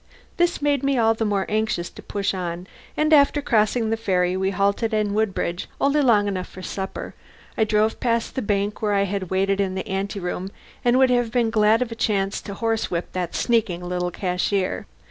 [0.37, 2.65] This made me all the more anxious to push on,
[2.97, 7.13] and after crossing the ferry we halted in Woodbridge only long enough for supper.
[7.55, 10.49] I drove past the bank where I had waited in the anteroom,
[10.83, 14.87] and would have been glad of a chance to horsewhip that sneaking little cashier.